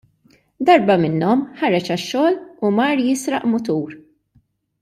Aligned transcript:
Darba 0.69 0.95
minnhom 1.03 1.43
ħareġ 1.59 1.91
għax-xogħol 1.97 2.39
u 2.71 2.75
mar 2.81 3.05
jisraq 3.07 3.49
mutur. 3.53 3.97